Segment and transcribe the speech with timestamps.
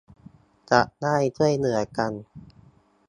[0.71, 2.11] จะได้ช่วยเหลือกัน